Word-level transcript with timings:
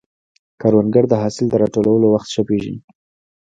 کروندګر 0.61 1.05
د 1.09 1.13
حاصل 1.21 1.45
د 1.49 1.53
راټولولو 1.63 2.05
وخت 2.09 2.29
ښه 2.33 2.41
پېژني 2.47 2.79